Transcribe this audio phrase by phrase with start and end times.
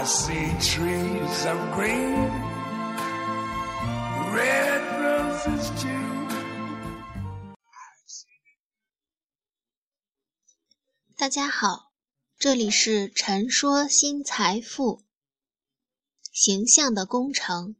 [0.00, 2.30] I see trees of green,
[4.32, 6.26] red roses too.
[11.18, 11.92] 大家好，
[12.38, 15.04] 这里是陈说新财富。
[16.32, 17.76] 形象的工程，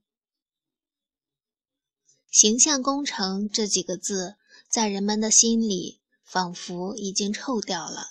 [2.31, 4.37] 形象工程这几个字，
[4.69, 8.09] 在人们的心里仿佛已经臭掉了。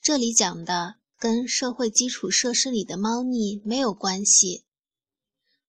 [0.00, 4.64] 这里讲的跟社会基础设施里的猫腻没有关系。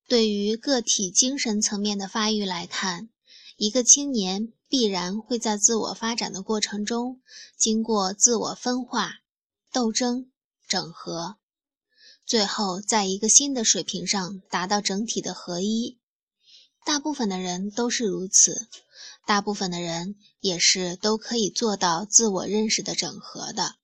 [0.06, 3.10] 对于个体精神层面的发育来看，
[3.56, 7.20] 一个青年必然会在自我发展的过程中，
[7.56, 9.20] 经过自我分化、
[9.72, 10.30] 斗争、
[10.68, 11.36] 整合，
[12.24, 15.98] 最后在一个新的水平上达到整体的合一。
[16.84, 18.68] 大部分的人都是如此，
[19.26, 23.79] 大部分的人也是都可以做到自我认识的整合的。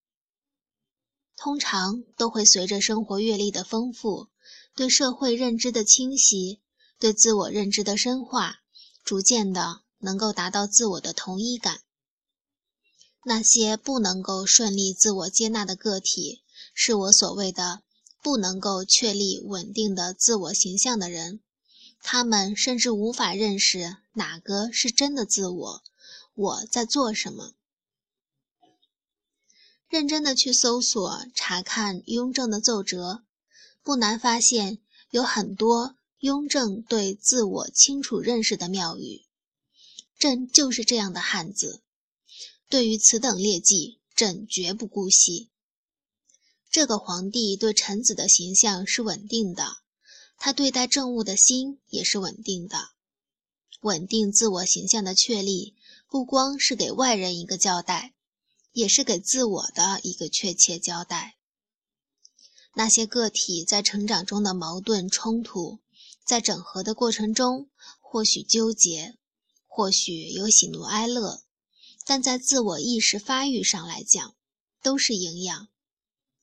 [1.37, 4.29] 通常都会随着生活阅历的丰富，
[4.75, 6.61] 对社会认知的清晰，
[6.99, 8.61] 对自我认知的深化，
[9.05, 11.81] 逐渐的能够达到自我的同一感。
[13.25, 17.83] 那些不能够顺利自我接纳的个体，是我所谓的
[18.23, 21.41] 不能够确立稳定的自我形象的人。
[22.03, 25.83] 他们甚至无法认识哪个是真的自我，
[26.35, 27.55] 我在做什么。
[29.89, 33.23] 认真的去搜索查看雍正的奏折，
[33.83, 34.79] 不难发现
[35.11, 39.23] 有很多雍正对自我清楚认识的妙语。
[40.19, 41.83] 朕就是这样的汉子，
[42.69, 45.51] 对于此等劣迹，朕绝不姑息。
[46.69, 49.77] 这个皇帝对臣子的形象是稳定的，
[50.37, 52.89] 他对待政务的心也是稳定的。
[53.83, 55.77] 稳定自我形象的确立，
[56.11, 58.15] 不光是给外人一个交代。
[58.77, 61.39] 也是给自我的一个确切交代。
[62.75, 65.79] 那些个体在成长中的矛盾冲突，
[66.27, 67.71] 在整合的过程中，
[68.01, 69.17] 或许纠结，
[69.67, 71.43] 或许有喜怒哀乐，
[72.05, 74.37] 但在自我意识发育上来讲，
[74.83, 75.69] 都是营养，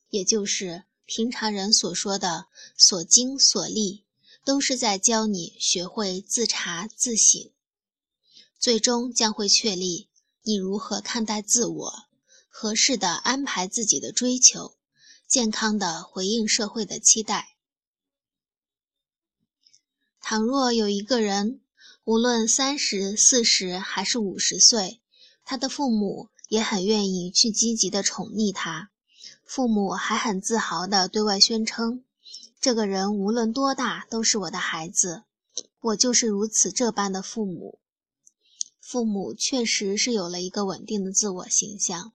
[0.08, 2.46] 也就是平常人所说的
[2.76, 4.04] 所经所历，
[4.44, 7.52] 都是在教你学会自查自省，
[8.58, 10.08] 最终将会确立
[10.42, 12.03] 你如何看待自我。
[12.56, 14.76] 合适的安排自己的追求，
[15.26, 17.56] 健康的回应社会的期待。
[20.20, 21.60] 倘若有一个人，
[22.04, 25.00] 无论三十四十还是五十岁，
[25.44, 28.92] 他的父母也很愿意去积极的宠溺他，
[29.44, 32.04] 父母还很自豪的对外宣称
[32.62, 35.24] ：“这个人无论多大都是我的孩子，
[35.80, 37.80] 我就是如此这般的父母。”
[38.80, 42.12] 父母确实是有了一个稳定的自我形象。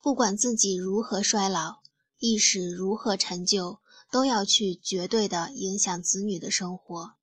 [0.00, 1.80] 不管自己如何衰老，
[2.18, 7.14] 意识如何陈旧，都要去绝对的影响子女的生活。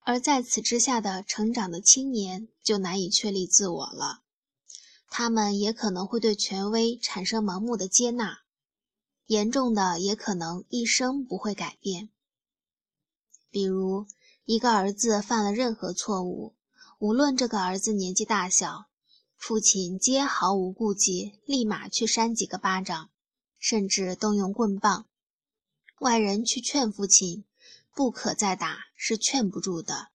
[0.00, 4.22] 而在此之下的成长的青年就难以确立自我了，
[5.08, 8.40] 他们也可能会对权威产生盲目的接纳，
[9.26, 12.10] 严重的也可能一生不会改变。
[13.50, 14.06] 比如，
[14.44, 16.54] 一个儿子犯了任何错误，
[16.98, 18.86] 无论这个儿子年纪大小。
[19.36, 23.10] 父亲皆毫无顾忌，立马去扇几个巴掌，
[23.58, 25.06] 甚至动用棍棒。
[26.00, 27.44] 外人去劝父亲，
[27.94, 30.08] 不可再打，是劝不住的。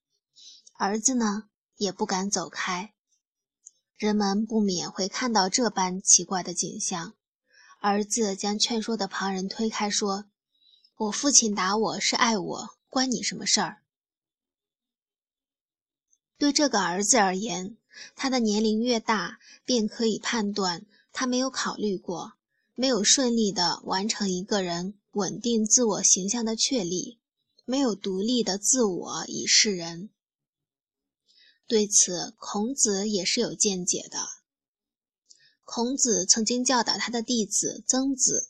[0.73, 2.93] 儿子呢，也不敢走开。
[3.95, 7.13] 人们不免会看到这般奇怪的景象：
[7.79, 10.25] 儿子将劝说的旁人推开，说
[10.97, 13.80] ：“我父亲打我是爱我，关你什么事儿？”
[16.41, 17.77] 对这个儿子而言，
[18.15, 22.33] 他的年龄越大，便可以判断他没有考虑过，
[22.73, 27.19] 没有顺利的完成一个人稳定自我形象的确立，
[27.63, 30.09] 没有独立的自我以示人。
[31.67, 34.17] 对此，孔子也是有见解的。
[35.63, 38.49] 孔子曾经教导他的弟子曾子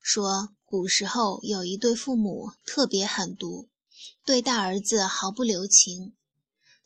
[0.00, 3.68] 说：“古时候有一对父母特别狠毒，
[4.24, 6.14] 对大儿子毫不留情。”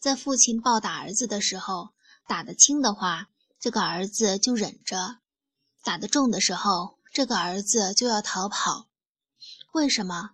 [0.00, 1.90] 在父亲暴打儿子的时候，
[2.26, 3.28] 打得轻的话，
[3.60, 5.18] 这个儿子就忍着；
[5.84, 8.88] 打得重的时候，这个儿子就要逃跑。
[9.72, 10.30] 为什么？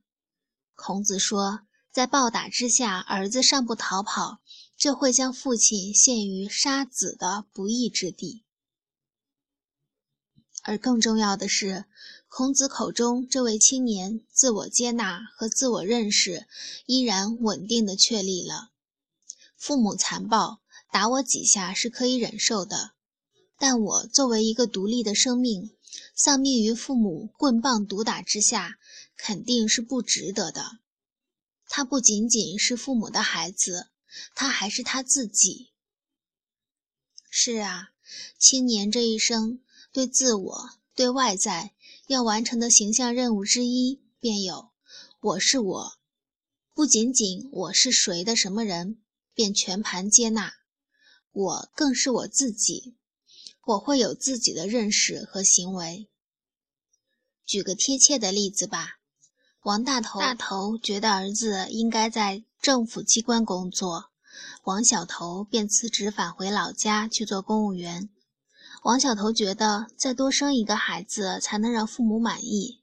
[0.76, 4.38] 孔子说，在暴打之下，儿子尚不逃跑，
[4.76, 8.44] 这会将父亲陷于杀子的不义之地。
[10.62, 11.86] 而更重要的是，
[12.28, 16.46] 孔子口中这位青年自我接纳和自我认识
[16.86, 18.70] 依然稳定的确立了。
[19.66, 20.60] 父母残暴，
[20.92, 22.92] 打我几下是可以忍受的，
[23.58, 25.72] 但我作为一个独立的生命，
[26.14, 28.78] 丧命于父母棍棒毒打之下，
[29.16, 30.78] 肯定是不值得的。
[31.68, 33.88] 他不仅仅是父母的孩子，
[34.36, 35.72] 他还是他自己。
[37.28, 37.88] 是啊，
[38.38, 39.58] 青年这一生
[39.90, 41.72] 对自我、对外在
[42.06, 44.70] 要完成的形象任务之一，便有
[45.20, 45.92] “我是我”，
[46.72, 49.02] 不仅仅我是谁的什么人，
[49.36, 50.54] 便全盘接纳。
[51.30, 52.96] 我更是我自己，
[53.66, 56.08] 我会有自己的认识和行为。
[57.44, 58.98] 举个贴切的例子吧，
[59.62, 64.10] 王大头大头觉得儿子应该在政府机关工作，
[64.64, 68.08] 王小头便辞职返回老家去做公务员。
[68.84, 72.82] 王小头觉得再多生一个孩子才能让父母满意，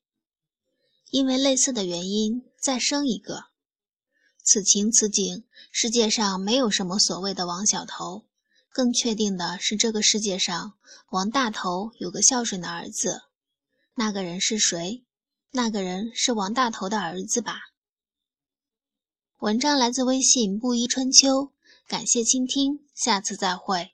[1.10, 3.46] 因为类似的原因再生一个。
[4.44, 8.26] 此情此景，世界上没有什么所谓的王小头。
[8.72, 10.74] 更确定的是，这个世界上
[11.10, 13.22] 王大头有个孝顺的儿子，
[13.94, 15.04] 那个人是谁？
[15.52, 17.60] 那个人是王大头的儿子吧？
[19.40, 21.52] 文章来自微信布衣春秋，
[21.88, 23.94] 感谢倾听，下次再会。